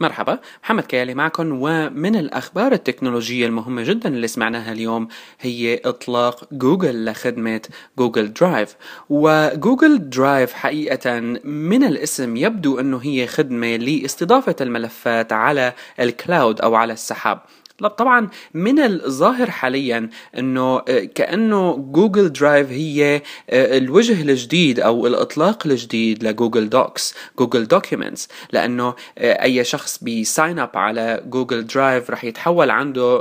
[0.00, 5.08] مرحبا محمد كيالي معكم ومن الأخبار التكنولوجية المهمة جدا اللي سمعناها اليوم
[5.40, 7.60] هي إطلاق جوجل لخدمة
[7.98, 8.76] جوجل درايف.
[9.10, 16.74] وجوجل درايف حقيقة من الاسم يبدو أنه هي خدمة لاستضافة الملفات على ال cloud أو
[16.74, 17.40] على السحاب.
[17.88, 25.66] طبعا من الظاهر حاليا إنه آه، كأنه جوجل درايف هي آه، الوجه الجديد أو الإطلاق
[25.66, 32.10] الجديد لجوجل Docs جوجل Documents لأنه آه، أي شخص بي sign up على جوجل درايف
[32.10, 33.20] رح يتحول عنده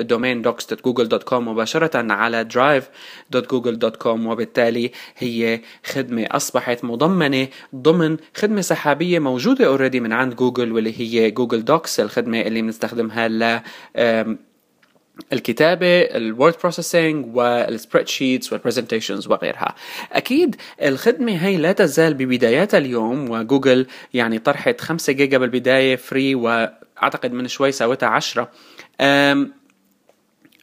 [0.00, 10.00] domain docs.google.com مباشرة على drive.google.com وبالتالي هي خدمة أصبحت مضمنة ضمن خدمة سحابية موجودة already
[10.00, 13.60] من عند جوجل واللي هي جوجل Docs الخدمة اللي بنستخدمها ل
[15.32, 19.74] الكتابة ال word processing وال spreadsheets وال presentations وغيرها.
[20.12, 27.32] أكيد الخدمة هي لا تزال ببداياتها اليوم وجوجل يعني طرحت 5 جيجا بالبداية free وأعتقد
[27.32, 28.50] من شوي ساوتها 10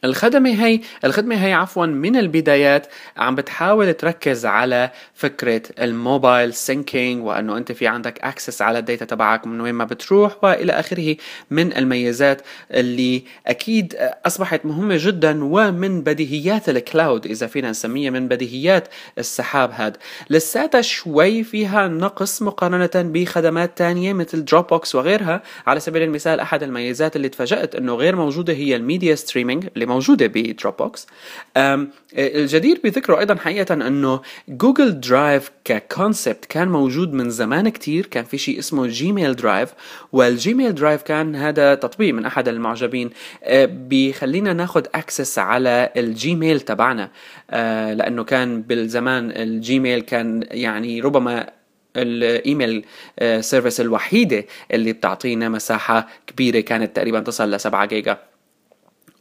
[0.04, 2.86] الخدمة هي الخدمة هي عفوا من البدايات.
[3.16, 8.83] عم بتحاول تركز على فكرة ال mobile syncing وأنه أنت في عندك access على ال
[8.83, 11.16] data تبعك من وين ما بتروح وإلى آخره
[11.50, 18.28] من الميزات اللي أكيد أصبحت مهمة جدا ومن بديهيات ال cloud إذا فينا نسميها من
[18.28, 18.88] بديهيات
[19.18, 19.96] السحاب هاد.
[20.30, 25.42] لساتها شوي فيها نقص مقارنة بخدمات تانية مثل دروب بوكس وغيرها.
[25.66, 29.86] على سبيل المثال أحد الميزات اللي تفاجأت إنه غير موجودة هي ال media streaming اللي
[29.96, 31.06] موجودة بدروب بوكس
[32.18, 38.06] الجدير بذكره أيضا حقيقة أنه جوجل درايف ك concept كان موجود من زمان كتير.
[38.06, 39.74] كان في شيء اسمه جيميل درايف
[40.12, 43.10] والجيميل درايف كان هذا تطبيق من أحد المعجبين.
[43.44, 47.10] أه، بيخلينا ناخد access على الجيميل تبعنا.
[47.50, 51.50] أه، لأنه كان بالزمان الجيميل كان يعني ربما
[51.96, 52.84] ال email
[53.40, 58.18] service الوحيدة اللي بتعطينا مساحة كبيرة كانت تقريبا تصل ل 7 جيجا.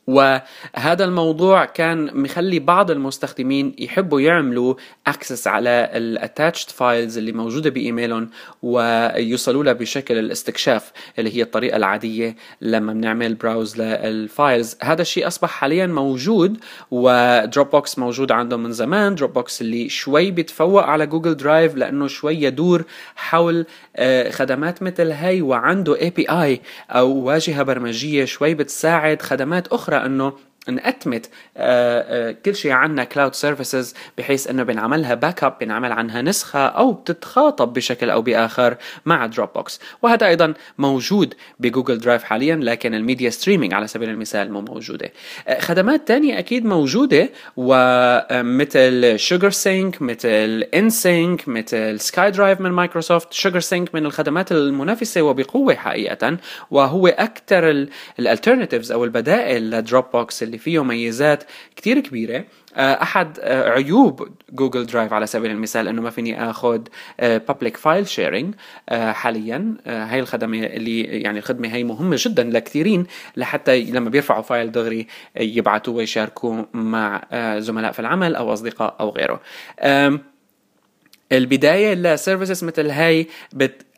[0.08, 4.76] وهذا الموضوع كان مخلي بعض المستخدمين يحبوا يعملوا
[5.08, 8.30] access على ال attached files اللي موجودة بإيميلهم
[8.62, 15.28] ويوصلوا لها بشكل الاستكشاف اللي هي الطريقة العادية لما بنعمل browse لل files هذا الشيء
[15.28, 16.58] أصبح حاليا موجود
[16.92, 19.16] ودروب بوكس موجود عندهم من زمان.
[19.16, 22.84] دروب بوكس اللي شوي بيتفوق على جوجل درايف لأنه شوي يدور
[23.16, 30.34] حول آه، خدمات مثل هي وعنده API أو واجهة برمجية شوي بتساعد خدمات أخرى أنه
[30.70, 36.60] نأتمت آه، آه، كل شيء عنا cloud services بحيث إنه بنعملها backup بنعمل عنها نسخة
[36.60, 42.94] أو بتتخاطب بشكل أو بآخر مع دروب بوكس وهذا أيضا موجود بجوجل درايف حاليا لكن
[42.94, 45.12] ال media streaming على سبيل المثال مو موجودة.
[45.48, 52.72] آه، خدمات تانية أكيد موجودة ومثل شوجر سينك مثل ان سينك مثل سكاي درايف من
[52.72, 56.38] مايكروسوفت شوجر سينك من الخدمات المنافسة وبقوة حقيقه
[56.72, 57.88] وهو أكثر
[58.20, 61.44] ال alternatives أو البدائل لدروب بوكس اللي اللي فيه ميزات
[61.76, 62.46] كتير كبيرة.
[62.76, 66.82] آه، أحد آه، عيوب جوجل درايف على سبيل المثال إنه ما فيني اخذ
[67.20, 68.56] public file sharing
[68.92, 69.78] حاليا.
[69.88, 73.08] آه، هاي الخدمة اللي يعني الخدمة هي مهمة جدا لكثيرين
[73.38, 77.24] لحتى لما بيرفعوا file دغري يبعثوه ويشاركوه مع
[77.58, 79.42] زملاء في العمل أو أصدقاء أو غيره.
[81.32, 83.28] البداية ل services مثل هاي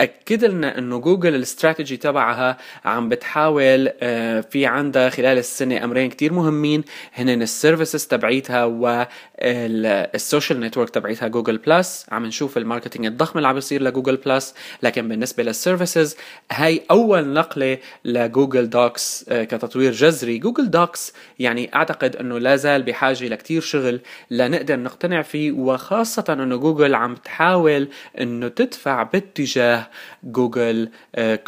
[0.01, 6.33] بتأكد لنا إنه جوجل الاستراتيجي تبعها عم بتحاول آه، في عندها خلال السنة أمرين كتير
[6.33, 12.05] مهمين هن ال services تبعيتها وال social network تبعيتها جوجل بلس.
[12.11, 14.55] عم نشوف ال marketing الضخم اللي عم بيصير لجوجل بلس.
[14.83, 16.17] لكن بالنسبة لل services
[16.51, 20.37] هاي أول نقلة لجوجل دوكس آه، كتطوير جذري.
[20.37, 26.55] جوجل دوكس يعني أعتقد إنه لا زال بحاجة لكتير شغل لنقدر نقتنع فيه وخاصة إنه
[26.55, 27.87] جوجل عم تحاول
[28.19, 29.86] إنه تدفع باتجاه
[30.23, 30.89] جوجل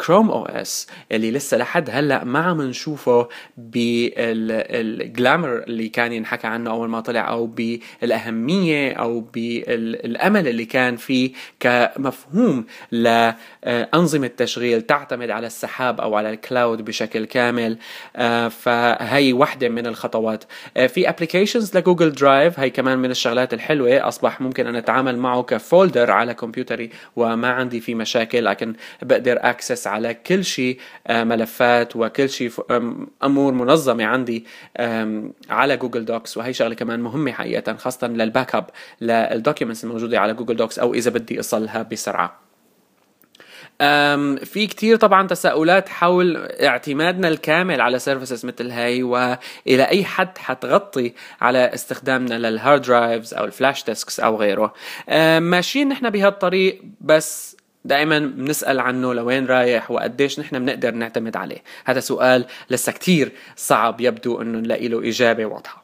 [0.06, 6.70] كروم OS اللي لسه لحد هلأ ما عم نشوفه بال glamour اللي كان ينحكى عنه
[6.70, 15.46] أول ما طلع أو بالأهمية أو بالأمل اللي كان فيه كمفهوم لانظمه تشغيل تعتمد على
[15.46, 17.78] السحاب أو على ال cloud بشكل كامل.
[18.16, 20.44] آه، فهي وحدة من الخطوات.
[20.76, 24.08] آه، في applications لجوجل درايف هي كمان من الشغلات الحلوة.
[24.08, 28.29] أصبح ممكن أن أتعامل معه ك folder على كمبيوتري وما عندي فيه مشاكل.
[28.34, 32.50] لكن بقدر access على كل شيء آه، ملفات وكل شيء
[33.24, 34.46] أمور منظمة عندي
[35.50, 36.36] على جوجل دوكس.
[36.36, 38.70] وهي شغلة كمان مهمة حقيقة خاصة لل backup لل
[39.00, 42.50] documents الموجودة على جوجل دوكس أو إذا بدي أصلها بسرعة.
[44.44, 51.12] في كتير طبعا تساؤلات حول اعتمادنا الكامل على services مثل هاي وإلى أي حد حتغطي
[51.40, 54.74] على استخدامنا لل hard drives أو ال flash disks أو غيره.
[55.38, 61.62] ماشيين نحن بهالطريق بس دائما بنسأل عنه لوين رايح وقديش نحن بنقدر نعتمد عليه.
[61.84, 65.79] هذا سؤال لسه كتير صعب يبدو إنه نلاقي له إجابة واضحة.